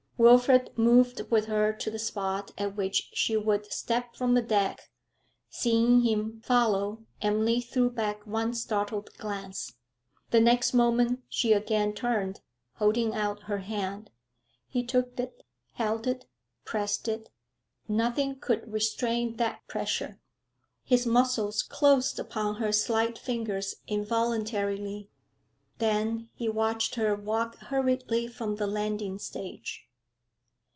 [0.17, 4.91] Wilfrid moved with her to the spot at which she would step from the deck;
[5.49, 9.73] seeing him follow, Emily threw back one startled glance.
[10.29, 12.41] The next moment she again turned,
[12.75, 14.11] holding out her hand.
[14.67, 15.41] He took it,
[15.73, 16.27] held it,
[16.65, 17.29] pressed it;
[17.87, 20.19] nothing could restrain that pressure;
[20.83, 25.09] his muscles closed upon her slight fingers involuntarily.
[25.79, 29.87] Then he watched her walk hurriedly from the landing stage....